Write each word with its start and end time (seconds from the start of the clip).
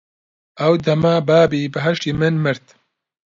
ئەو 0.59 0.73
دەمە 0.85 1.15
بابی 1.29 1.71
بەهەشتی 1.73 2.11
من 2.19 2.35
مرد 2.43 2.65